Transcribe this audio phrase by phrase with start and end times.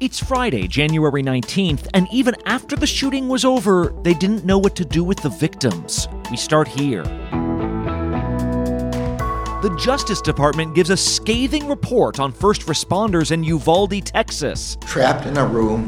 [0.00, 4.74] It's Friday, January 19th, and even after the shooting was over, they didn't know what
[4.74, 6.08] to do with the victims.
[6.32, 7.04] We start here.
[9.62, 14.76] The Justice Department gives a scathing report on first responders in Uvalde, Texas.
[14.80, 15.86] Trapped in a room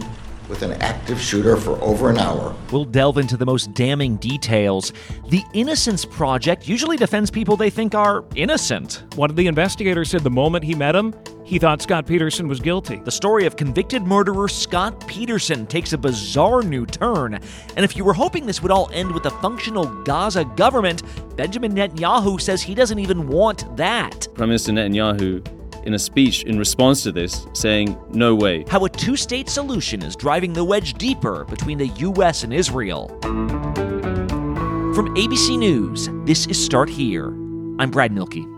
[0.49, 2.55] with an active shooter for over an hour.
[2.71, 4.93] We'll delve into the most damning details.
[5.31, 9.03] The Innocence Project usually defends people they think are innocent.
[9.17, 11.13] One of the investigators said the moment he met him,
[11.47, 12.97] he thought Scott Peterson was guilty.
[12.97, 17.35] The story of convicted murderer Scott Peterson takes a bizarre new turn.
[17.77, 21.05] And if you were hoping this would all end with a functional Gaza government,
[21.37, 24.27] Benjamin Netanyahu says he doesn't even want that.
[24.35, 25.47] Prime Minister Netanyahu
[25.85, 28.65] in a speech in response to this, saying, No way.
[28.69, 32.43] How a two state solution is driving the wedge deeper between the U.S.
[32.43, 33.07] and Israel.
[34.97, 37.29] From ABC News, this is Start Here.
[37.79, 38.56] I'm Brad Mielke.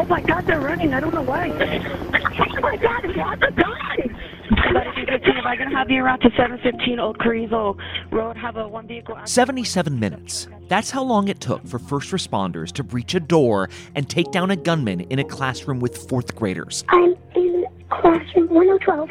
[0.00, 0.94] Oh my God, they're running.
[0.94, 1.48] I don't know why.
[2.52, 4.10] Oh my God, it's about to die.
[4.72, 7.76] But if you could if I can have you around to 715 Old Carrizo
[8.10, 9.16] Road, have a one vehicle.
[9.24, 10.48] 77 minutes.
[10.68, 14.50] That's how long it took for first responders to breach a door and take down
[14.50, 16.84] a gunman in a classroom with fourth graders.
[16.88, 19.10] I'm in classroom 1012.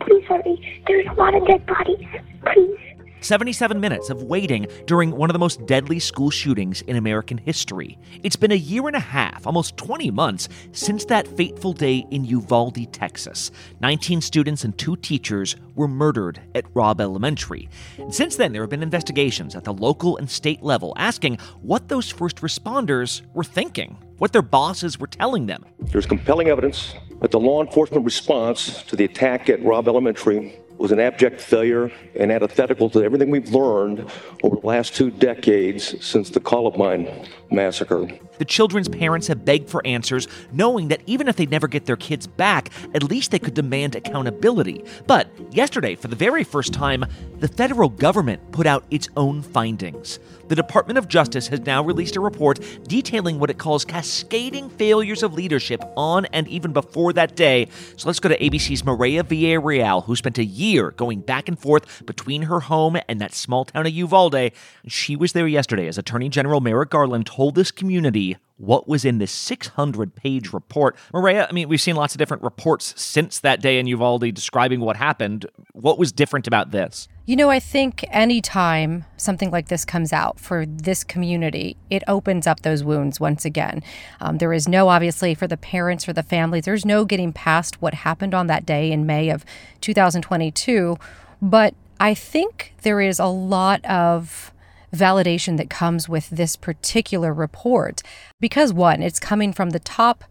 [0.00, 0.82] Please hurry.
[0.86, 2.06] There's a lot of dead bodies.
[2.52, 2.87] Please.
[3.20, 7.98] 77 minutes of waiting during one of the most deadly school shootings in American history.
[8.22, 12.24] It's been a year and a half, almost 20 months, since that fateful day in
[12.24, 13.50] Uvalde, Texas.
[13.80, 17.68] 19 students and two teachers were murdered at Robb Elementary.
[17.98, 21.88] And since then, there have been investigations at the local and state level asking what
[21.88, 25.64] those first responders were thinking, what their bosses were telling them.
[25.80, 30.92] There's compelling evidence that the law enforcement response to the attack at Robb Elementary was
[30.92, 34.08] an abject failure and antithetical to everything we've learned
[34.42, 38.08] over the last two decades since the Columbine massacre.
[38.38, 41.96] The children's parents have begged for answers, knowing that even if they never get their
[41.96, 44.84] kids back, at least they could demand accountability.
[45.06, 47.04] But yesterday, for the very first time,
[47.38, 50.18] the federal government put out its own findings.
[50.48, 55.22] The Department of Justice has now released a report detailing what it calls cascading failures
[55.22, 57.68] of leadership on and even before that day.
[57.96, 62.06] So let's go to ABC's Mireya Villarreal, who spent a year going back and forth
[62.06, 64.52] between her home and that small town of Uvalde.
[64.86, 68.27] She was there yesterday as Attorney General Merrick Garland told this community
[68.58, 70.96] what was in this 600 page report.
[71.12, 74.80] Mireya, I mean, we've seen lots of different reports since that day in Uvalde describing
[74.80, 75.46] what happened.
[75.72, 77.08] What was different about this?
[77.24, 82.46] You know, I think anytime something like this comes out for this community, it opens
[82.46, 83.82] up those wounds once again.
[84.20, 87.80] Um, there is no, obviously, for the parents, for the families, there's no getting past
[87.80, 89.44] what happened on that day in May of
[89.82, 90.98] 2022.
[91.40, 94.52] But I think there is a lot of
[94.92, 98.02] validation that comes with this particular report
[98.40, 100.24] because one it's coming from the top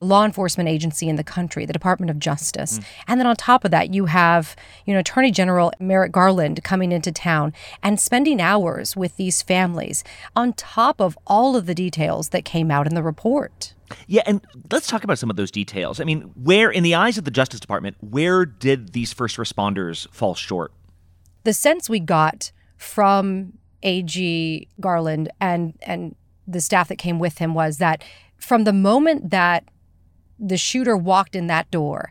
[0.00, 2.84] law enforcement agency in the country the department of justice mm.
[3.08, 4.54] and then on top of that you have
[4.86, 10.04] you know attorney general merrick garland coming into town and spending hours with these families
[10.36, 13.74] on top of all of the details that came out in the report
[14.06, 14.40] yeah, and
[14.72, 16.00] let's talk about some of those details.
[16.00, 20.08] I mean, where, in the eyes of the Justice Department, where did these first responders
[20.10, 20.72] fall short?
[21.44, 23.52] The sense we got from
[23.84, 28.02] AG Garland and and the staff that came with him was that
[28.36, 29.64] from the moment that
[30.38, 32.10] the shooter walked in that door,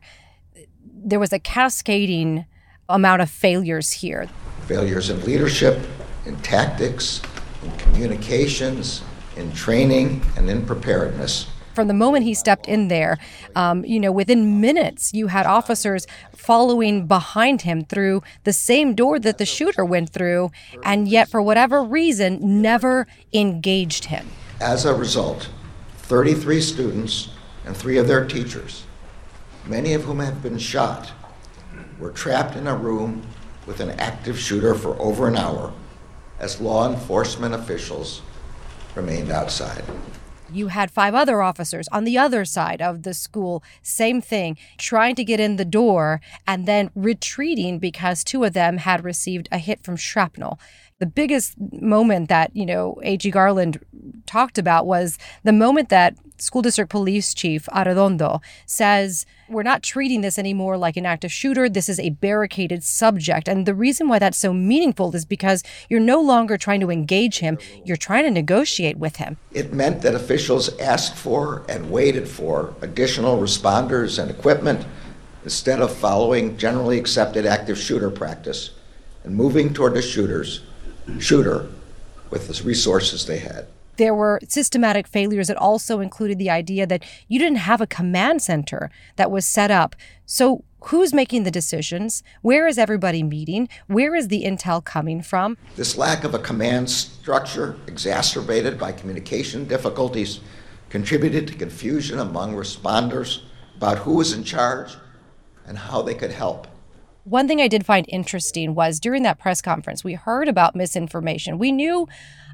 [0.83, 2.45] there was a cascading
[2.89, 4.29] amount of failures here.
[4.67, 5.79] Failures in leadership,
[6.25, 7.21] in tactics,
[7.63, 9.03] in communications,
[9.35, 13.17] in training, and in preparedness from the moment he stepped in there,
[13.55, 19.19] um, you know, within minutes, you had officers following behind him through the same door
[19.19, 20.51] that the shooter went through,
[20.83, 24.27] and yet, for whatever reason, never engaged him.
[24.59, 25.49] As a result,
[25.97, 27.29] 33 students
[27.65, 28.83] and three of their teachers,
[29.65, 31.11] many of whom have been shot,
[31.99, 33.25] were trapped in a room
[33.65, 35.73] with an active shooter for over an hour
[36.39, 38.21] as law enforcement officials
[38.95, 39.83] remained outside.
[40.53, 45.15] You had five other officers on the other side of the school, same thing, trying
[45.15, 49.57] to get in the door and then retreating because two of them had received a
[49.57, 50.59] hit from shrapnel
[51.03, 53.29] the biggest moment that, you know, A.G.
[53.31, 53.77] Garland
[54.25, 60.21] talked about was the moment that school district police chief Arredondo says, we're not treating
[60.21, 61.69] this anymore like an active shooter.
[61.69, 63.47] This is a barricaded subject.
[63.47, 67.39] And the reason why that's so meaningful is because you're no longer trying to engage
[67.39, 69.37] him, you're trying to negotiate with him.
[69.51, 74.85] It meant that officials asked for and waited for additional responders and equipment
[75.43, 78.71] instead of following generally accepted active shooter practice
[79.23, 80.61] and moving toward the shooters
[81.19, 81.69] shooter
[82.29, 83.67] with the resources they had.
[83.97, 88.41] There were systematic failures that also included the idea that you didn't have a command
[88.41, 89.95] center that was set up.
[90.25, 92.23] So, who's making the decisions?
[92.41, 93.69] Where is everybody meeting?
[93.87, 95.57] Where is the intel coming from?
[95.75, 100.39] This lack of a command structure, exacerbated by communication difficulties,
[100.89, 103.41] contributed to confusion among responders
[103.77, 104.95] about who was in charge
[105.65, 106.67] and how they could help.
[107.23, 111.57] One thing I did find interesting was during that press conference, we heard about misinformation.
[111.57, 112.07] We knew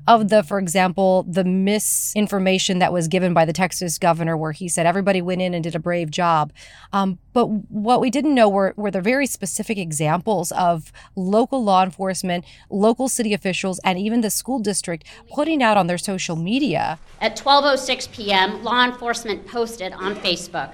[0.08, 4.70] of the, for example, the misinformation that was given by the Texas governor, where he
[4.70, 6.54] said everybody went in and did a brave job.
[6.94, 11.84] Um, but what we didn't know were, were the very specific examples of local law
[11.84, 17.00] enforcement, local city officials, and even the school district putting out on their social media.
[17.20, 20.74] At 12:06 p.m., law enforcement posted on Facebook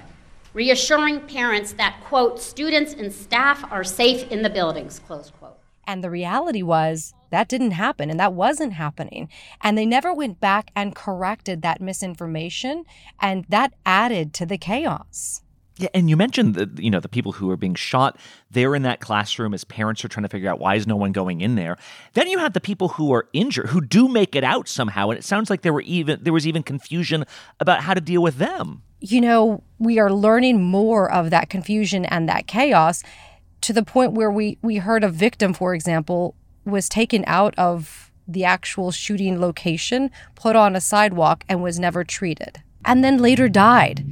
[0.56, 5.58] reassuring parents that, quote, students and staff are safe in the buildings, close quote.
[5.86, 9.28] And the reality was that didn't happen and that wasn't happening.
[9.60, 12.84] And they never went back and corrected that misinformation.
[13.20, 15.42] And that added to the chaos.
[15.76, 18.18] Yeah, and you mentioned the you know the people who are being shot.
[18.50, 21.12] They're in that classroom as parents are trying to figure out why is no one
[21.12, 21.76] going in there.
[22.14, 25.18] Then you have the people who are injured who do make it out somehow, and
[25.18, 27.26] it sounds like there were even there was even confusion
[27.60, 32.04] about how to deal with them you know, we are learning more of that confusion
[32.06, 33.02] and that chaos
[33.60, 36.34] to the point where we, we heard a victim, for example,
[36.64, 42.04] was taken out of the actual shooting location, put on a sidewalk, and was never
[42.04, 42.62] treated.
[42.84, 44.04] And then later died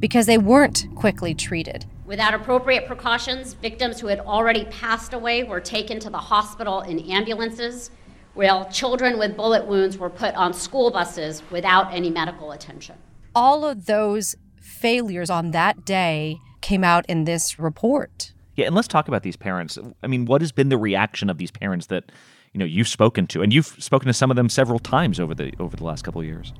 [0.00, 1.86] because they weren't quickly treated.
[2.04, 6.98] Without appropriate precautions, victims who had already passed away were taken to the hospital in
[7.10, 7.90] ambulances,
[8.34, 12.96] while children with bullet wounds were put on school buses without any medical attention
[13.34, 18.32] all of those failures on that day came out in this report.
[18.56, 19.78] Yeah, and let's talk about these parents.
[20.02, 22.12] I mean, what has been the reaction of these parents that
[22.52, 25.34] you know you've spoken to, and you've spoken to some of them several times over
[25.34, 26.52] the over the last couple of years?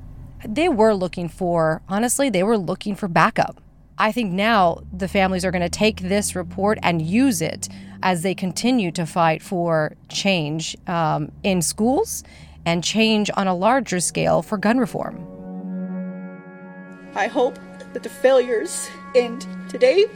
[0.46, 3.62] They were looking for, honestly, they were looking for backup.
[3.96, 7.68] I think now the families are going to take this report and use it
[8.02, 12.24] as they continue to fight for change um, in schools
[12.66, 15.33] and change on a larger scale for gun reform.
[17.14, 17.58] I hope
[17.92, 20.06] that the failures end today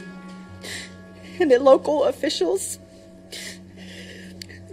[1.39, 2.79] and that local officials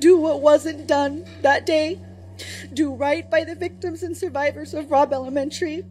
[0.00, 2.00] do what wasn't done that day,
[2.74, 5.84] do right by the victims and survivors of Robb Elementary.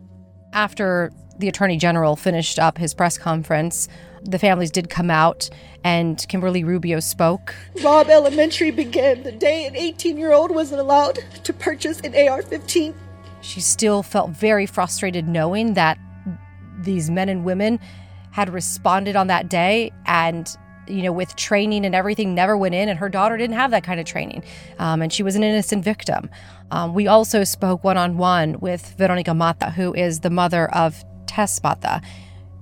[0.52, 3.88] After the Attorney General finished up his press conference,
[4.22, 5.50] the families did come out
[5.84, 7.56] and Kimberly Rubio spoke.
[7.82, 12.42] Robb Elementary began the day an 18 year old wasn't allowed to purchase an AR
[12.42, 12.94] 15.
[13.42, 15.98] She still felt very frustrated knowing that
[16.82, 17.80] these men and women
[18.32, 20.58] had responded on that day and
[20.88, 23.84] you know with training and everything never went in and her daughter didn't have that
[23.84, 24.44] kind of training
[24.78, 26.30] um, and she was an innocent victim.
[26.72, 32.02] Um, we also spoke one-on-one with veronica mata who is the mother of tess mata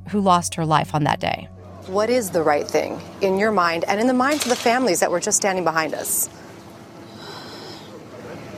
[0.09, 1.47] who lost her life on that day.
[1.87, 4.99] What is the right thing in your mind and in the minds of the families
[4.99, 6.29] that were just standing behind us?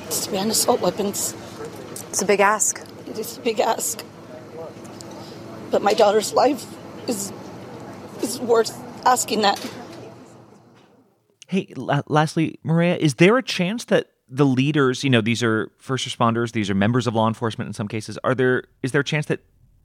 [0.08, 1.34] It's to ban assault weapons?
[2.10, 2.82] It's a big ask.
[3.08, 4.04] It is a big ask
[5.72, 6.66] but my daughter's life
[7.08, 7.32] is
[8.22, 8.74] is worth
[9.06, 9.60] asking that.
[11.48, 16.08] Hey, lastly, Mireya, is there a chance that the leaders, you know, these are first
[16.08, 19.06] responders, these are members of law enforcement in some cases, are there is there a
[19.06, 19.42] chance that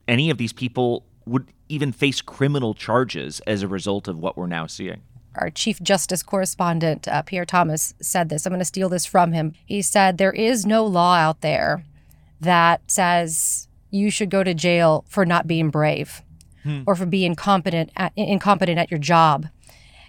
[0.07, 4.47] any of these people would even face criminal charges as a result of what we're
[4.47, 5.01] now seeing?
[5.35, 8.45] Our Chief Justice correspondent, uh, Pierre Thomas, said this.
[8.45, 9.53] I'm going to steal this from him.
[9.65, 11.85] He said, There is no law out there
[12.41, 16.21] that says you should go to jail for not being brave
[16.63, 16.81] hmm.
[16.87, 19.47] or for being competent at, incompetent at your job.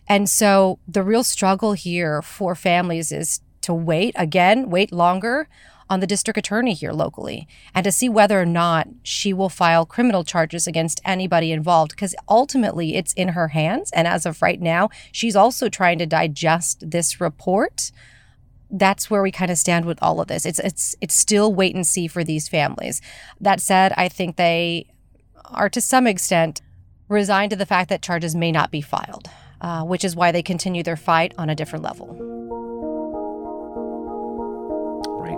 [0.09, 5.49] And so the real struggle here for families is to wait again, wait longer
[5.89, 9.85] on the district attorney here locally and to see whether or not she will file
[9.85, 13.91] criminal charges against anybody involved because ultimately it's in her hands.
[13.93, 17.93] And as of right now, she's also trying to digest this report
[18.73, 20.47] that's where we kind of stand with all of this.
[20.47, 23.01] It's it's it's still wait and see for these families.
[23.41, 24.87] That said, I think they
[25.45, 26.63] are to some extent
[27.09, 29.29] resigned to the fact that charges may not be filed,
[29.61, 32.43] uh, which is why they continue their fight on a different level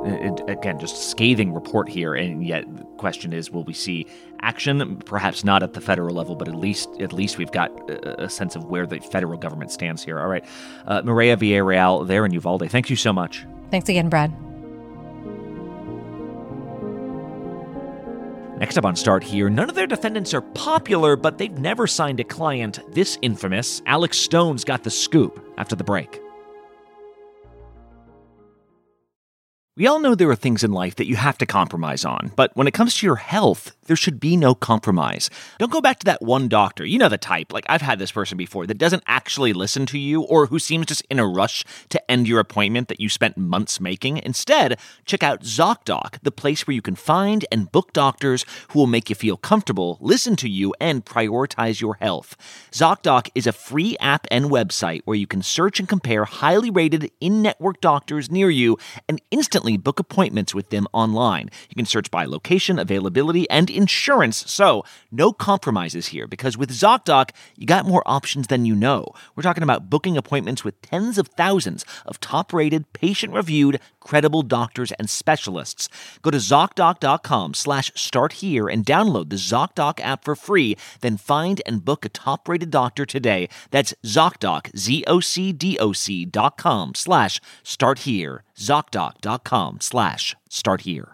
[0.05, 4.07] it, again, just scathing report here, and yet the question is, will we see
[4.44, 4.96] action?
[5.06, 8.30] Perhaps not at the federal level, but at least at least we've got a, a
[8.30, 10.20] sense of where the federal government stands here.
[10.20, 10.44] All right,
[10.86, 12.70] uh, Mireya Villarreal there in Uvalde.
[12.70, 13.44] Thank you so much.
[13.70, 14.32] Thanks again, Brad.
[18.58, 22.20] Next up on Start Here, none of their defendants are popular, but they've never signed
[22.20, 23.82] a client this infamous.
[23.84, 26.20] Alex Stone's got the scoop after the break.
[29.76, 32.57] We all know there are things in life that you have to compromise on, but
[32.57, 35.28] when it comes to your health, there should be no compromise.
[35.59, 36.87] Don't go back to that one doctor.
[36.87, 37.52] You know the type.
[37.52, 40.87] Like, I've had this person before that doesn't actually listen to you or who seems
[40.87, 44.19] just in a rush to end your appointment that you spent months making.
[44.19, 48.87] Instead, check out ZocDoc, the place where you can find and book doctors who will
[48.87, 52.37] make you feel comfortable, listen to you, and prioritize your health.
[52.71, 57.11] ZocDoc is a free app and website where you can search and compare highly rated
[57.21, 58.78] in network doctors near you
[59.09, 61.50] and instantly book appointments with them online.
[61.68, 64.50] You can search by location, availability, and insurance.
[64.50, 69.09] So, no compromises here because with ZocDoc, you got more options than you know.
[69.35, 74.42] We're talking about booking appointments with tens of thousands of top rated, patient reviewed, credible
[74.42, 75.88] doctors and specialists.
[76.23, 80.76] Go to ZocDoc.com slash start here and download the ZocDoc app for free.
[81.00, 83.49] Then find and book a top rated doctor today.
[83.73, 88.44] That's ZocDoc, Z O C D O C dot com slash start here.
[88.56, 91.13] ZocDoc.com slash start here.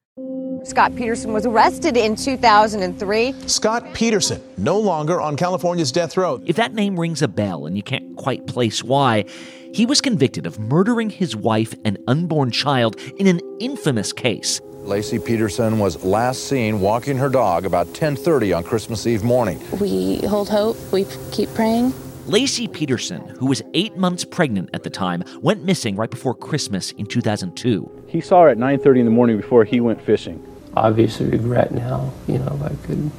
[0.63, 3.33] Scott Peterson was arrested in 2003.
[3.47, 6.39] Scott Peterson, no longer on California's death row.
[6.45, 9.25] If that name rings a bell and you can't quite place why,
[9.73, 14.61] he was convicted of murdering his wife and unborn child in an infamous case.
[14.83, 19.59] Laci Peterson was last seen walking her dog about 10:30 on Christmas Eve morning.
[19.79, 20.77] We hold hope.
[20.91, 21.93] We keep praying.
[22.27, 26.91] Laci Peterson, who was eight months pregnant at the time, went missing right before Christmas
[26.91, 27.89] in 2002.
[28.07, 30.39] He saw her at 9:30 in the morning before he went fishing.
[30.75, 32.13] Obviously, regret now.
[32.27, 33.11] You know, I could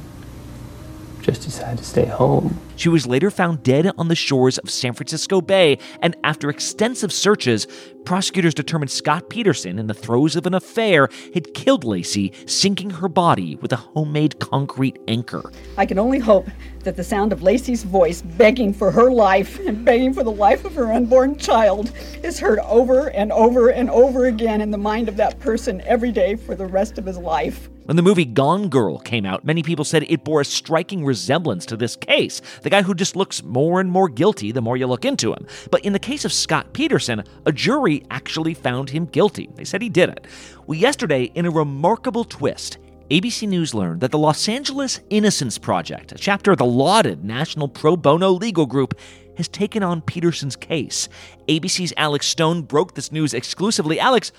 [1.21, 2.59] just decide to stay home.
[2.75, 7.13] She was later found dead on the shores of San Francisco Bay, and after extensive
[7.13, 7.67] searches,
[8.03, 13.07] prosecutors determined Scott Peterson, in the throes of an affair, had killed Laci, sinking her
[13.07, 15.51] body with a homemade concrete anchor.
[15.77, 16.47] I can only hope
[16.79, 20.65] that the sound of Laci's voice begging for her life and begging for the life
[20.65, 21.91] of her unborn child
[22.23, 26.11] is heard over and over and over again in the mind of that person every
[26.11, 27.69] day for the rest of his life.
[27.85, 31.65] When the movie Gone Girl came out, many people said it bore a striking resemblance
[31.65, 32.41] to this case.
[32.63, 35.45] The guy who just looks more and more guilty the more you look into him.
[35.69, 39.49] But in the case of Scott Peterson, a jury actually found him guilty.
[39.55, 40.25] They said he did it.
[40.65, 42.77] Well, yesterday, in a remarkable twist,
[43.09, 47.67] ABC News learned that the Los Angeles Innocence Project, a chapter of the lauded National
[47.67, 48.97] Pro Bono Legal Group,
[49.37, 51.09] has taken on Peterson's case.
[51.49, 53.99] ABC's Alex Stone broke this news exclusively.
[53.99, 54.31] Alex,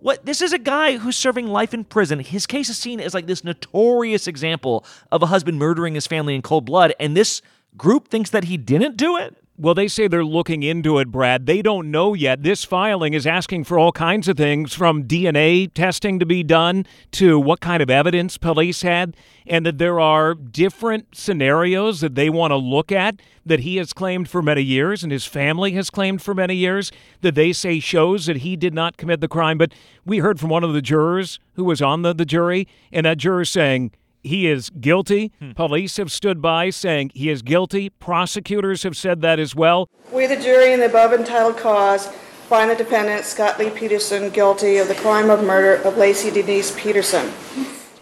[0.00, 2.18] what this is a guy who's serving life in prison.
[2.20, 6.34] His case is seen as like this notorious example of a husband murdering his family
[6.34, 7.42] in cold blood, and this
[7.76, 9.36] group thinks that he didn't do it.
[9.60, 11.46] Well, they say they're looking into it, Brad.
[11.46, 12.44] They don't know yet.
[12.44, 16.86] This filing is asking for all kinds of things from DNA testing to be done
[17.12, 19.16] to what kind of evidence police had,
[19.48, 23.92] and that there are different scenarios that they want to look at that he has
[23.92, 27.80] claimed for many years and his family has claimed for many years that they say
[27.80, 29.58] shows that he did not commit the crime.
[29.58, 33.06] But we heard from one of the jurors who was on the, the jury, and
[33.06, 33.90] that juror saying,
[34.28, 35.32] he is guilty.
[35.40, 35.52] Hmm.
[35.52, 37.90] Police have stood by saying he is guilty.
[37.90, 39.88] Prosecutors have said that as well.
[40.12, 42.06] We, the jury, in the above entitled cause,
[42.48, 46.78] find the defendant, Scott Lee Peterson, guilty of the crime of murder of Laci Denise
[46.78, 47.32] Peterson.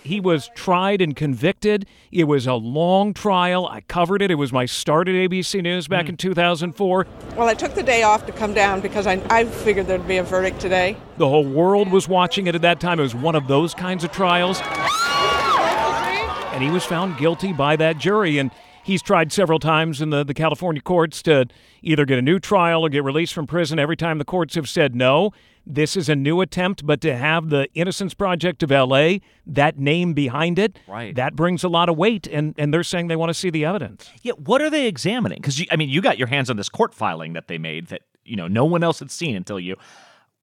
[0.02, 1.84] He was tried and convicted.
[2.12, 3.66] It was a long trial.
[3.66, 4.30] I covered it.
[4.30, 6.10] It was my start at ABC News back mm.
[6.10, 7.06] in 2004.
[7.36, 10.18] Well, I took the day off to come down because I, I figured there'd be
[10.18, 10.96] a verdict today.
[11.16, 13.00] The whole world was watching it at that time.
[13.00, 14.60] It was one of those kinds of trials
[16.56, 18.38] and he was found guilty by that jury.
[18.38, 18.50] And
[18.82, 21.46] He's tried several times in the, the California courts to
[21.82, 23.80] either get a new trial or get released from prison.
[23.80, 25.32] Every time the courts have said no.
[25.66, 30.14] This is a new attempt, but to have the Innocence Project of LA, that name
[30.14, 31.12] behind it, Right.
[31.16, 33.64] that brings a lot of weight, and, and they're saying they want to see the
[33.64, 34.08] evidence.
[34.22, 35.38] Yeah, what are they examining?
[35.40, 38.02] Because I mean, you got your hands on this court filing that they made that
[38.24, 39.74] you know no one else had seen until you.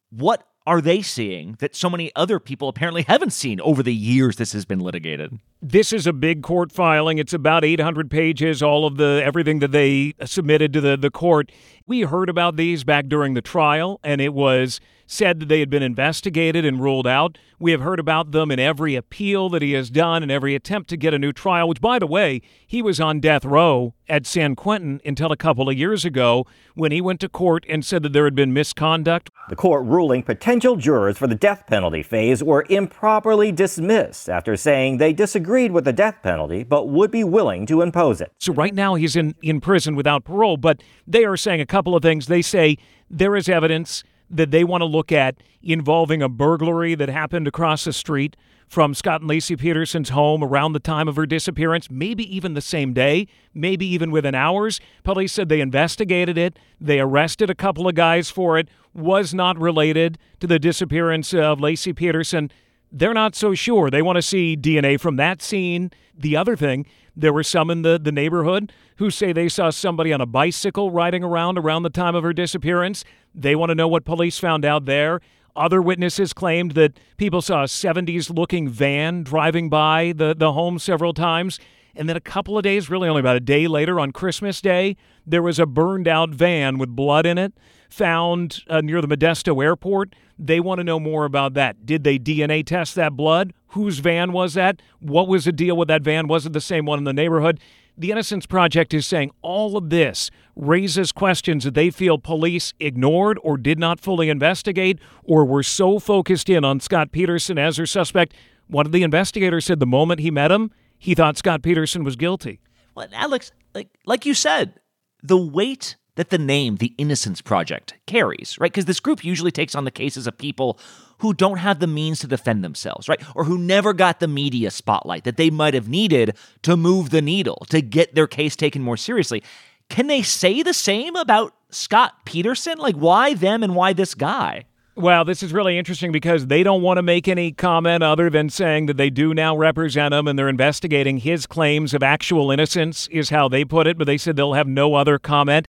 [0.10, 4.38] What are they seeing that so many other people apparently haven't seen over the years
[4.38, 5.40] this has been litigated?
[5.62, 7.18] This is a big court filing.
[7.18, 11.52] It's about 800 pages, all of the everything that they submitted to the, the court.
[11.86, 15.70] We heard about these back during the trial, and it was said that they had
[15.70, 17.38] been investigated and ruled out.
[17.60, 20.90] We have heard about them in every appeal that he has done and every attempt
[20.90, 24.26] to get a new trial, which, by the way, he was on death row at
[24.26, 28.04] San Quentin until a couple of years ago when he went to court and said
[28.04, 29.30] that there had been misconduct.
[29.50, 34.98] The court ruling potential jurors for the death penalty phase were improperly dismissed after saying
[34.98, 38.32] they disagreed with the death penalty but would be willing to impose it.
[38.40, 41.96] So right now he's in, in prison without parole, but they are saying a couple
[41.96, 42.28] of things.
[42.28, 42.78] They say
[43.10, 47.86] there is evidence that they want to look at involving a burglary that happened across
[47.86, 48.38] the street
[48.68, 52.62] from Scott and Laci Peterson's home around the time of her disappearance, maybe even the
[52.62, 54.80] same day, maybe even within hours.
[55.04, 59.58] Police said they investigated it, they arrested a couple of guys for it, was not
[59.60, 62.52] related to the disappearance of Laci Peterson.
[62.96, 63.90] They're not so sure.
[63.90, 65.92] They want to see DNA from that scene.
[66.16, 66.86] The other thing,
[67.16, 70.92] there were some in the, the neighborhood who say they saw somebody on a bicycle
[70.92, 73.04] riding around around the time of her disappearance.
[73.34, 75.22] They want to know what police found out there.
[75.56, 80.78] Other witnesses claimed that people saw a 70s looking van driving by the, the home
[80.78, 81.60] several times.
[81.96, 84.98] And then a couple of days, really only about a day later on Christmas Day,
[85.26, 87.54] there was a burned out van with blood in it
[87.94, 90.16] found uh, near the Modesto airport.
[90.40, 91.86] They want to know more about that.
[91.86, 93.54] Did they DNA test that blood?
[93.68, 94.82] Whose van was that?
[95.00, 96.28] What was the deal with that van?
[96.28, 97.60] Was it the same one in the neighborhood?
[97.96, 103.38] The Innocence Project is saying all of this raises questions that they feel police ignored
[103.44, 107.86] or did not fully investigate or were so focused in on Scott Peterson as their
[107.86, 108.34] suspect.
[108.66, 112.16] One of the investigators said the moment he met him, he thought Scott Peterson was
[112.16, 112.60] guilty.
[112.96, 114.80] Well, Alex, like like you said,
[115.22, 118.72] the weight that the name the Innocence Project carries, right?
[118.72, 120.80] Because this group usually takes on the cases of people
[121.20, 123.22] who don't have the means to defend themselves, right?
[123.36, 127.22] Or who never got the media spotlight that they might have needed to move the
[127.22, 129.42] needle, to get their case taken more seriously.
[129.90, 132.78] Can they say the same about Scott Peterson?
[132.78, 134.66] Like, why them and why this guy?
[134.96, 138.50] Well, this is really interesting because they don't want to make any comment other than
[138.50, 143.08] saying that they do now represent him and they're investigating his claims of actual innocence,
[143.08, 145.66] is how they put it, but they said they'll have no other comment.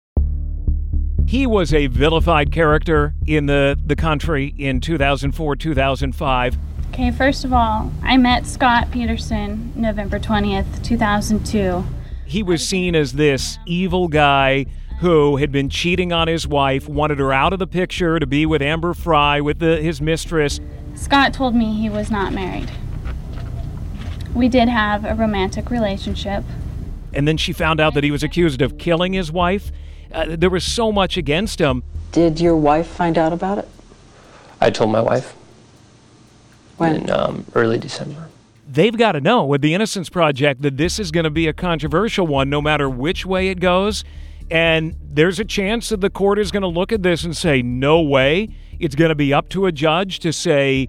[1.28, 6.56] He was a vilified character in the, the country in 2004, 2005.
[6.88, 11.84] Okay, first of all, I met Scott Peterson November 20th, 2002.
[12.24, 14.64] He was seen as this evil guy
[15.00, 18.46] who had been cheating on his wife, wanted her out of the picture to be
[18.46, 20.60] with Amber Frey, with the, his mistress.
[20.94, 22.70] Scott told me he was not married.
[24.34, 26.42] We did have a romantic relationship.
[27.12, 29.70] And then she found out that he was accused of killing his wife.
[30.12, 31.82] Uh, there was so much against him.
[32.12, 33.68] Did your wife find out about it?
[34.60, 35.34] I told my wife.
[36.78, 36.96] When?
[36.96, 38.28] In um, early December.
[38.66, 41.52] They've got to know with the Innocence Project that this is going to be a
[41.52, 44.04] controversial one no matter which way it goes.
[44.50, 47.62] And there's a chance that the court is going to look at this and say,
[47.62, 48.48] no way.
[48.78, 50.88] It's going to be up to a judge to say,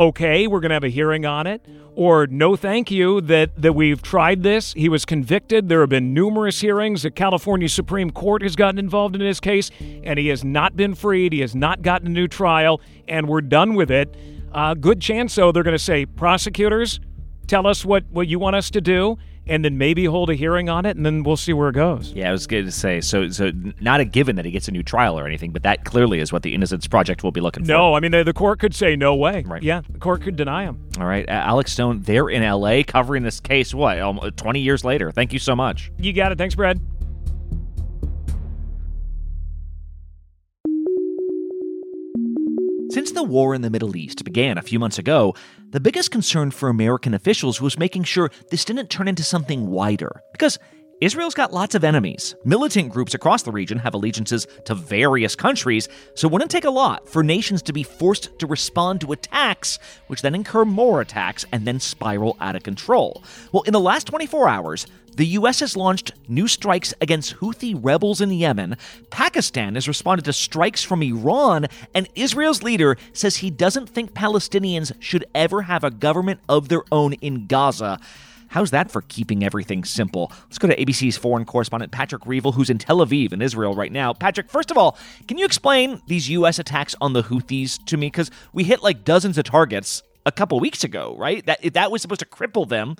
[0.00, 3.74] okay, we're going to have a hearing on it, or no thank you, that, that
[3.74, 4.72] we've tried this.
[4.72, 5.68] He was convicted.
[5.68, 7.02] There have been numerous hearings.
[7.02, 9.70] The California Supreme Court has gotten involved in his case,
[10.02, 11.34] and he has not been freed.
[11.34, 14.16] He has not gotten a new trial, and we're done with it.
[14.52, 16.98] Uh, good chance, though, they're going to say, prosecutors,
[17.46, 20.68] tell us what, what you want us to do, and then maybe hold a hearing
[20.68, 22.12] on it, and then we'll see where it goes.
[22.12, 23.50] Yeah, I was going to say, so so
[23.80, 26.32] not a given that he gets a new trial or anything, but that clearly is
[26.32, 27.68] what the Innocence Project will be looking for.
[27.72, 29.42] No, I mean, the, the court could say no way.
[29.46, 29.62] Right.
[29.62, 30.88] Yeah, the court could deny him.
[30.98, 32.84] All right, uh, Alex Stone, they're in L.A.
[32.84, 33.74] covering this case.
[33.74, 35.10] What, almost 20 years later?
[35.10, 35.90] Thank you so much.
[35.98, 36.38] You got it.
[36.38, 36.80] Thanks, Brad.
[43.10, 45.34] Since the war in the Middle East began a few months ago,
[45.70, 50.22] the biggest concern for American officials was making sure this didn't turn into something wider.
[50.30, 50.60] Because
[51.00, 52.34] Israel's got lots of enemies.
[52.44, 56.70] Militant groups across the region have allegiances to various countries, so it wouldn't take a
[56.70, 61.46] lot for nations to be forced to respond to attacks, which then incur more attacks
[61.52, 63.24] and then spiral out of control.
[63.50, 64.86] Well, in the last 24 hours,
[65.16, 65.60] the U.S.
[65.60, 68.76] has launched new strikes against Houthi rebels in Yemen.
[69.08, 74.92] Pakistan has responded to strikes from Iran, and Israel's leader says he doesn't think Palestinians
[75.00, 77.98] should ever have a government of their own in Gaza.
[78.50, 80.32] How's that for keeping everything simple?
[80.42, 83.92] Let's go to ABC's foreign correspondent Patrick Reevell, who's in Tel Aviv in Israel right
[83.92, 84.12] now.
[84.12, 86.58] Patrick, first of all, can you explain these U.S.
[86.58, 88.08] attacks on the Houthis to me?
[88.08, 91.46] Because we hit like dozens of targets a couple weeks ago, right?
[91.46, 92.96] That that was supposed to cripple them.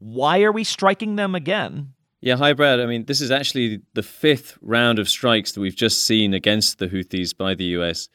[0.00, 1.94] Why are we striking them again?
[2.20, 2.78] Yeah, hi, Brad.
[2.78, 6.78] I mean, this is actually the fifth round of strikes that we've just seen against
[6.78, 8.10] the Houthis by the US.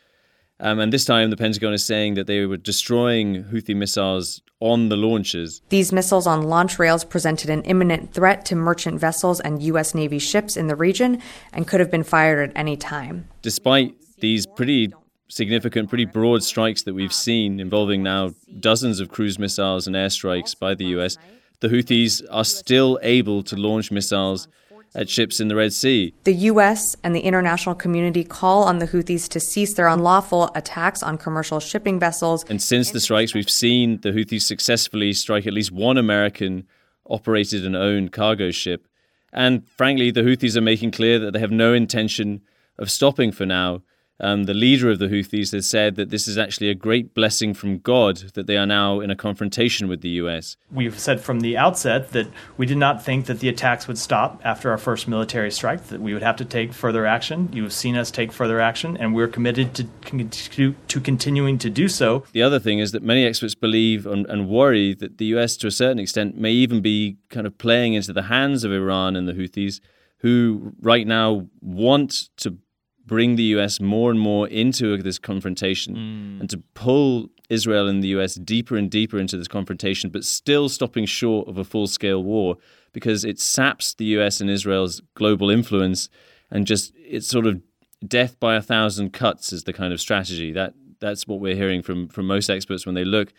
[0.59, 4.87] Um, and this time, the Pentagon is saying that they were destroying Houthi missiles on
[4.87, 5.61] the launches.
[5.69, 9.93] These missiles on launch rails presented an imminent threat to merchant vessels and U.S.
[9.93, 13.27] Navy ships in the region and could have been fired at any time.
[13.41, 14.93] Despite these pretty
[15.27, 20.57] significant, pretty broad strikes that we've seen involving now dozens of cruise missiles and airstrikes
[20.57, 21.17] by the US,
[21.59, 24.47] the Houthis are still able to launch missiles
[24.95, 26.13] at ships in the Red Sea.
[26.23, 26.95] The U.S.
[27.03, 31.59] and the international community call on the Houthis to cease their unlawful attacks on commercial
[31.59, 32.45] shipping vessels.
[32.49, 36.65] And since the strikes, we've seen the Houthis successfully strike at least one American
[37.07, 38.87] operated and owned cargo ship.
[39.31, 42.41] And frankly, the Houthis are making clear that they have no intention
[42.79, 43.81] of stopping for now.
[44.19, 47.53] Um, the leader of the Houthis has said that this is actually a great blessing
[47.53, 50.55] from God that they are now in a confrontation with the U.S.
[50.71, 54.39] We've said from the outset that we did not think that the attacks would stop
[54.45, 57.49] after our first military strike, that we would have to take further action.
[57.51, 59.83] You've seen us take further action, and we're committed to,
[60.23, 62.23] to, to continuing to do so.
[62.31, 65.67] The other thing is that many experts believe and, and worry that the U.S., to
[65.67, 69.27] a certain extent, may even be kind of playing into the hands of Iran and
[69.27, 69.81] the Houthis,
[70.19, 72.57] who right now want to
[73.05, 76.39] bring the US more and more into this confrontation mm.
[76.39, 80.69] and to pull Israel and the US deeper and deeper into this confrontation, but still
[80.69, 82.57] stopping short of a full scale war
[82.93, 86.09] because it saps the US and Israel's global influence
[86.51, 87.61] and just it's sort of
[88.05, 90.51] death by a thousand cuts is the kind of strategy.
[90.51, 93.33] That that's what we're hearing from from most experts when they look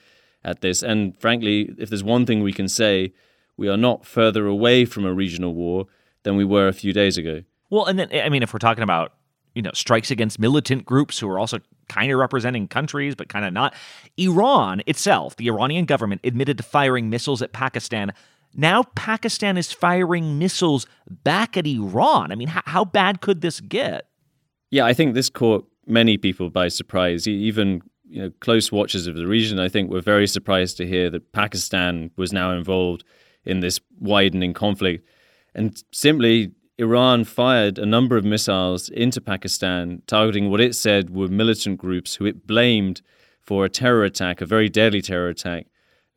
[0.45, 0.83] at this.
[0.83, 3.13] And frankly, if there's one thing we can say,
[3.57, 5.87] we are not further away from a regional war
[6.23, 7.43] than we were a few days ago.
[7.71, 9.15] Well, and then I mean, if we're talking about
[9.57, 13.47] you know, strikes against militant groups who are also kind of representing countries, but kind
[13.47, 13.75] of not.
[14.19, 18.13] Iran itself, the Iranian government, admitted to firing missiles at Pakistan.
[18.55, 22.33] Now Pakistan is firing missiles back at Iran.
[22.33, 24.09] I mean, how, how bad could this get?
[24.71, 27.27] Yeah, I think this caught many people by surprise.
[27.27, 31.09] Even you know, close watchers of the region, I think, were very surprised to hear
[31.09, 33.05] that Pakistan was now involved
[33.47, 35.09] in this widening conflict.
[35.55, 41.29] And simply, Iran fired a number of missiles into Pakistan, targeting what it said were
[41.29, 43.01] militant groups who it blamed
[43.41, 45.67] for a terror attack, a very deadly terror attack,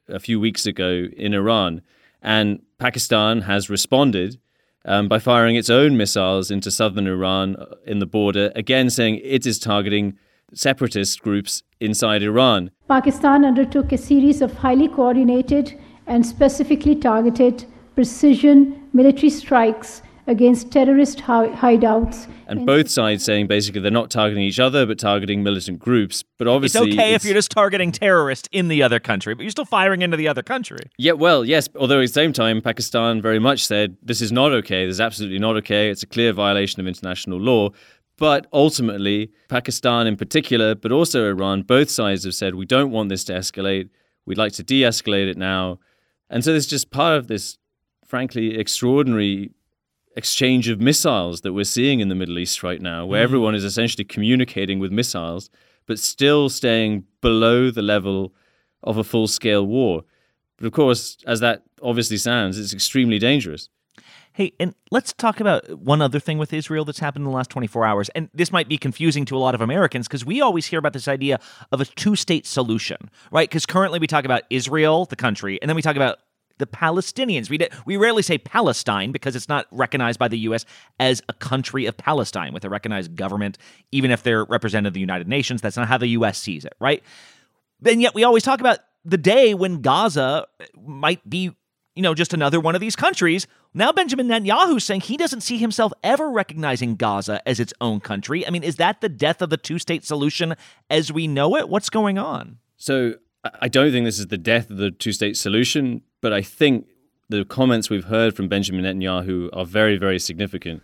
[0.10, 1.82] a few weeks ago in Iran.
[2.22, 4.38] And Pakistan has responded
[4.84, 9.22] um, by firing its own missiles into southern Iran uh, in the border, again saying
[9.24, 10.18] it is targeting
[10.54, 12.72] separatist groups inside Iran.
[12.90, 21.18] Pakistan undertook a series of highly coordinated and specifically targeted precision military strikes against terrorist
[21.18, 22.28] hideouts.
[22.48, 26.24] And both sides saying basically they're not targeting each other, but targeting militant groups.
[26.38, 27.24] But obviously, it's okay it's...
[27.24, 30.28] if you're just targeting terrorists in the other country, but you're still firing into the
[30.28, 30.80] other country.
[30.98, 31.68] Yeah, well, yes.
[31.76, 34.86] Although at the same time, Pakistan very much said this is not okay.
[34.86, 35.90] This is absolutely not okay.
[35.90, 37.70] It's a clear violation of international law.
[38.18, 43.10] But ultimately, Pakistan in particular, but also Iran, both sides have said we don't want
[43.10, 43.90] this to escalate.
[44.26, 45.80] We'd like to de escalate it now.
[46.30, 47.58] And so there's just part of this,
[48.06, 49.52] frankly, extraordinary
[50.16, 53.24] exchange of missiles that we're seeing in the Middle East right now, where mm.
[53.24, 55.50] everyone is essentially communicating with missiles,
[55.86, 58.34] but still staying below the level
[58.84, 60.04] of a full scale war.
[60.58, 63.70] But of course, as that obviously sounds, it's extremely dangerous.
[64.34, 67.50] Hey, and let's talk about one other thing with Israel that's happened in the last
[67.50, 68.10] 24 hours.
[68.10, 70.94] And this might be confusing to a lot of Americans because we always hear about
[70.94, 71.40] this idea
[71.72, 73.50] of a two state solution, right?
[73.50, 76.20] Because currently we talk about Israel, the country, and then we talk about
[76.60, 77.50] the Palestinians.
[77.50, 80.66] We, we rarely say Palestine because it's not recognized by the U.S.
[81.00, 83.58] as a country of Palestine with a recognized government,
[83.92, 85.62] even if they're represented in the United Nations.
[85.62, 86.38] That's not how the U.S.
[86.38, 87.04] sees it, right?
[87.84, 90.46] And yet we always talk about the day when Gaza
[90.76, 91.56] might be,
[91.96, 93.48] you know, just another one of these countries.
[93.74, 98.46] Now Benjamin Netanyahu's saying he doesn't see himself ever recognizing Gaza as its own country.
[98.46, 100.56] I mean, is that the death of the two-state solution
[100.90, 101.70] as we know it?
[101.70, 102.58] What's going on?
[102.78, 103.16] So
[103.62, 106.02] I don't think this is the death of the two-state solution.
[106.22, 106.88] But I think
[107.30, 110.82] the comments we've heard from Benjamin Netanyahu are very, very significant.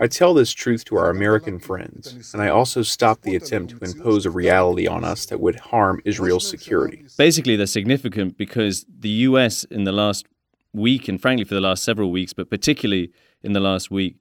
[0.00, 3.84] I tell this truth to our American friends, and I also stop the attempt to
[3.84, 7.04] impose a reality on us that would harm Israel's security.
[7.18, 9.64] Basically, they're significant because the U.S.
[9.64, 10.26] in the last
[10.72, 14.16] week, and frankly for the last several weeks, but particularly in the last week,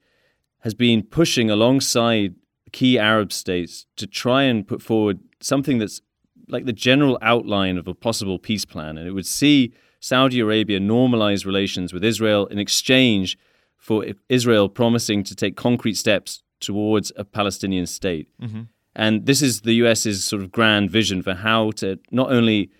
[0.60, 2.36] has been pushing alongside
[2.73, 6.01] key Arab states to try and put forward something that's
[6.47, 10.79] like the general outline of a possible peace plan, and it would see Saudi Arabia
[10.79, 13.38] normalize relations with Israel in exchange
[13.77, 18.27] for Israel promising to take concrete steps towards a Palestinian state.
[18.41, 18.63] Mm-hmm.
[18.95, 22.71] And this is the US's sort of grand vision for how to not only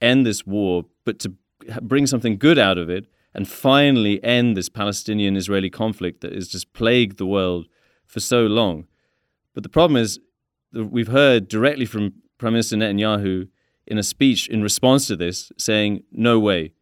[0.00, 1.34] end this war, but to
[1.82, 6.48] bring something good out of it and finally end this Palestinian Israeli conflict that has
[6.48, 7.66] just plagued the world
[8.06, 8.86] for so long.
[9.52, 10.18] But the problem is,
[10.72, 13.48] we've heard directly from Prime Minister Netanyahu
[13.86, 16.72] in a speech in response to this saying, No way.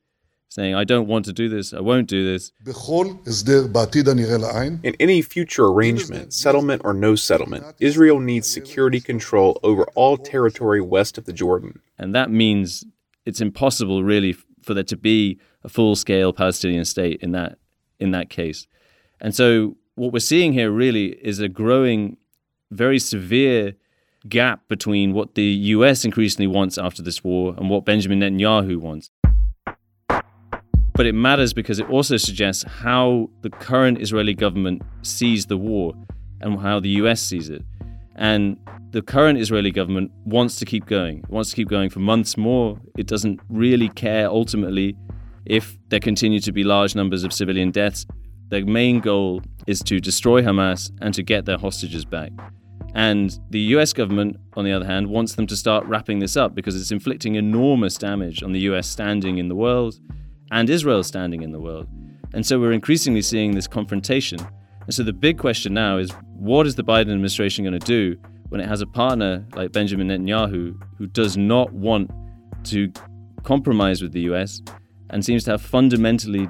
[0.49, 2.53] Saying, I don't want to do this, I won't do this.
[4.85, 10.81] In any future arrangement, settlement or no settlement, Israel needs security control over all territory
[10.81, 11.81] west of the Jordan.
[11.99, 12.85] And that means
[13.27, 17.59] it's impossible, really, for there to be a full-scale Palestinian state in that
[17.99, 18.69] in that case.
[19.21, 22.17] And so what we're seeing here really is a growing,
[22.71, 23.75] very severe
[24.29, 29.11] gap between what the US increasingly wants after this war and what Benjamin Netanyahu wants.
[30.95, 35.95] But it matters because it also suggests how the current Israeli government sees the war
[36.41, 37.63] and how the US sees it.
[38.15, 38.57] And
[38.93, 42.37] the current Israeli government wants to keep going, it wants to keep going for months
[42.37, 42.79] more.
[42.97, 44.97] It doesn't really care ultimately
[45.47, 48.07] if there continue to be large numbers of civilian deaths.
[48.51, 52.31] Their main goal is to destroy Hamas and to get their hostages back.
[52.94, 56.54] And the US government, on the other hand, wants them to start wrapping this up
[56.54, 59.98] because it's inflicting enormous damage on the US standing in the world
[60.52, 61.88] and Israel's standing in the world.
[62.33, 64.38] And so we're increasingly seeing this confrontation.
[64.83, 68.16] And so the big question now is what is the Biden administration going to do
[68.48, 72.11] when it has a partner like Benjamin Netanyahu who does not want
[72.64, 72.92] to
[73.42, 74.62] compromise with the US
[75.11, 76.48] and seems to have fundamentally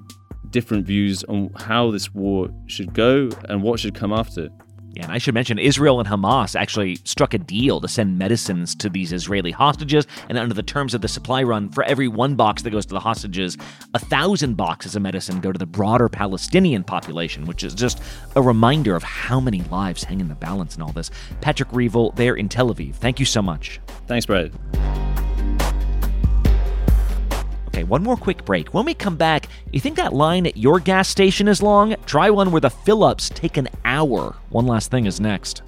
[0.50, 4.48] different views on how this war should go and what should come after?
[4.94, 8.76] Yeah, and I should mention Israel and Hamas actually struck a deal to send medicines
[8.76, 10.06] to these Israeli hostages.
[10.28, 12.94] And under the terms of the supply run, for every one box that goes to
[12.94, 13.58] the hostages,
[13.94, 18.00] a thousand boxes of medicine go to the broader Palestinian population, which is just
[18.36, 21.10] a reminder of how many lives hang in the balance in all this.
[21.40, 22.94] Patrick Reevell there in Tel Aviv.
[22.94, 23.80] Thank you so much.
[24.06, 24.52] Thanks, Brad.
[27.84, 28.72] Okay, one more quick break.
[28.72, 31.94] When we come back, you think that line at your gas station is long?
[32.06, 34.34] Try one where the fill ups take an hour.
[34.50, 35.62] One last thing is next.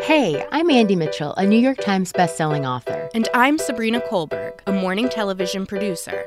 [0.00, 3.08] Hey, I'm Andie Mitchell, a New York Times bestselling author.
[3.14, 6.26] And I'm Sabrina Kohlberg, a morning television producer.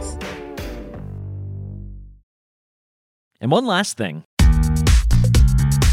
[3.41, 4.23] And one last thing.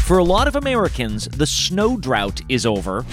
[0.05, 3.05] For a lot of Americans, the snow drought is over.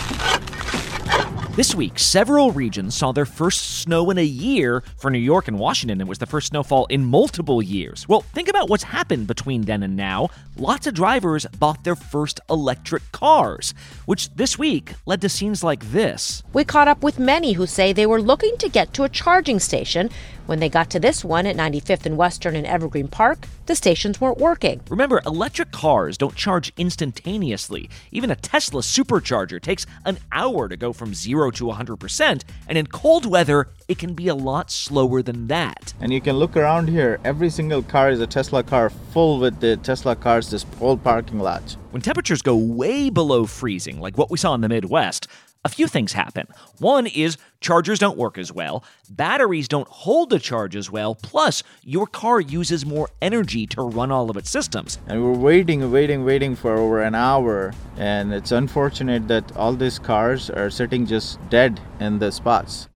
[1.56, 4.82] This week, several regions saw their first snow in a year.
[4.98, 8.06] For New York and Washington, it was the first snowfall in multiple years.
[8.06, 10.28] Well, think about what's happened between then and now.
[10.58, 13.72] Lots of drivers bought their first electric cars,
[14.04, 16.42] which this week led to scenes like this.
[16.52, 19.58] We caught up with many who say they were looking to get to a charging
[19.58, 20.10] station.
[20.44, 24.20] When they got to this one at 95th and Western in Evergreen Park, the stations
[24.20, 24.80] weren't working.
[24.88, 27.90] Remember, electric cars don't charge instantaneously.
[28.12, 31.14] Even a Tesla supercharger takes an hour to go from
[31.50, 35.94] 0 to 100%, and in cold weather, it can be a lot slower than that.
[36.00, 39.60] And you can look around here, every single car is a Tesla car full with
[39.60, 41.76] the Tesla cars, this whole parking lot.
[41.90, 45.28] When temperatures go way below freezing, like what we saw in the Midwest,
[45.66, 46.46] a few things happen.
[46.78, 51.64] One is chargers don't work as well, batteries don't hold the charge as well, plus,
[51.82, 54.98] your car uses more energy to run all of its systems.
[55.08, 59.98] And we're waiting, waiting, waiting for over an hour, and it's unfortunate that all these
[59.98, 62.88] cars are sitting just dead in the spots.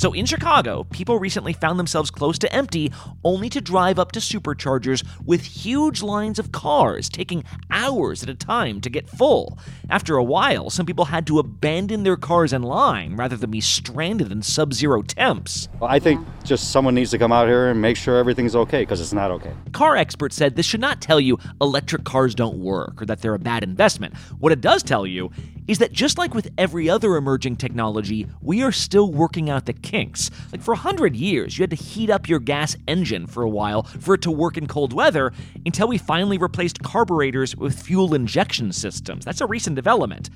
[0.00, 2.90] So in Chicago, people recently found themselves close to empty,
[3.22, 8.34] only to drive up to superchargers with huge lines of cars, taking hours at a
[8.34, 9.58] time to get full.
[9.90, 13.60] After a while, some people had to abandon their cars in line rather than be
[13.60, 15.68] stranded in sub zero temps.
[15.82, 19.02] I think just someone needs to come out here and make sure everything's okay, because
[19.02, 19.52] it's not okay.
[19.72, 23.34] Car experts said this should not tell you electric cars don't work or that they're
[23.34, 24.16] a bad investment.
[24.38, 25.30] What it does tell you
[25.70, 29.72] is that just like with every other emerging technology, we are still working out the
[29.72, 30.28] kinks.
[30.50, 33.84] Like for 100 years, you had to heat up your gas engine for a while
[33.84, 35.32] for it to work in cold weather
[35.64, 39.24] until we finally replaced carburetors with fuel injection systems.
[39.24, 40.30] That's a recent development.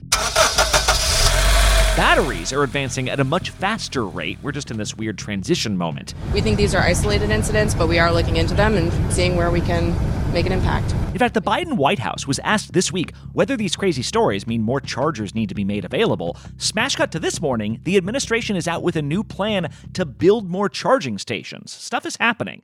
[1.97, 4.39] Batteries are advancing at a much faster rate.
[4.41, 6.15] We're just in this weird transition moment.
[6.33, 9.51] We think these are isolated incidents, but we are looking into them and seeing where
[9.51, 9.97] we can
[10.35, 10.93] make an impact.
[11.13, 14.63] In fact, the Biden White House was asked this week whether these crazy stories mean
[14.63, 16.37] more chargers need to be made available.
[16.59, 20.51] Smash cut to this morning, the administration is out with a new plan to build
[20.51, 21.73] more charging stations.
[21.73, 22.63] Stuff is happening.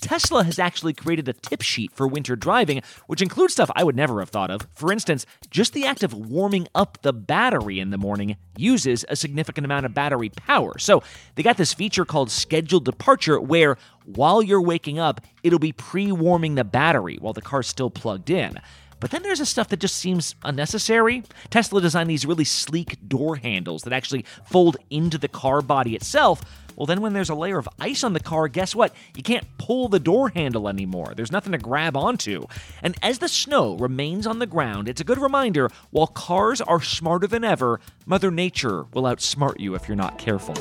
[0.00, 3.96] Tesla has actually created a tip sheet for winter driving, which includes stuff I would
[3.96, 4.66] never have thought of.
[4.74, 9.16] For instance, just the act of warming up the battery in the morning uses a
[9.16, 10.78] significant amount of battery power.
[10.78, 11.02] So
[11.34, 16.12] they got this feature called scheduled departure where while you're waking up, it'll be pre
[16.12, 18.60] warming the battery while the car's still plugged in.
[18.98, 21.22] But then there's the stuff that just seems unnecessary.
[21.50, 26.40] Tesla designed these really sleek door handles that actually fold into the car body itself
[26.76, 28.94] well, then when there's a layer of ice on the car, guess what?
[29.16, 31.14] You can't pull the door handle anymore.
[31.16, 32.44] There's nothing to grab onto.
[32.82, 36.82] And as the snow remains on the ground, it's a good reminder while cars are
[36.82, 40.54] smarter than ever, Mother Nature will outsmart you if you're not careful.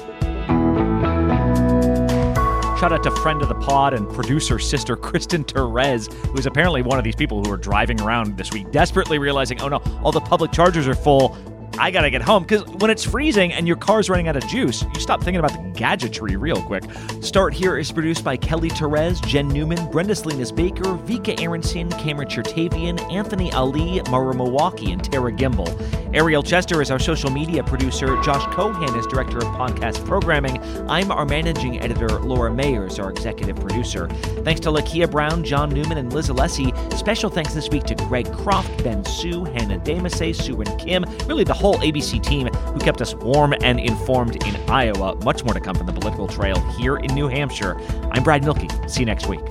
[2.78, 6.98] Shout out to friend of the pod and producer sister Kristen Therese, who's apparently one
[6.98, 10.20] of these people who are driving around this week, desperately realizing, oh no, all the
[10.20, 11.38] public chargers are full.
[11.78, 14.84] I gotta get home because when it's freezing and your car's running out of juice,
[14.94, 16.84] you stop thinking about the gadgetry real quick.
[17.22, 22.30] Start Here is produced by Kelly Therese, Jen Newman, Brenda Salinas Baker, Vika Aronson, Cameron
[22.30, 25.68] Chertavian, Anthony Ali, Mara Milwaukee, and Tara Gimbel.
[26.16, 28.08] Ariel Chester is our social media producer.
[28.22, 30.58] Josh Cohan is director of podcast programming.
[30.90, 32.08] I'm our managing editor.
[32.20, 34.08] Laura Mayer is our executive producer.
[34.44, 36.74] Thanks to Lakia Brown, John Newman, and Liz Alessi.
[36.98, 41.04] Special thanks this week to Greg Croft, Ben Sue, Hannah Damasay, Sue and Kim.
[41.28, 45.16] Really the whole ABC team who kept us warm and informed in Iowa.
[45.24, 47.76] Much more to come from the political trail here in New Hampshire.
[48.12, 48.70] I'm Brad Mielke.
[48.88, 49.42] See you next week.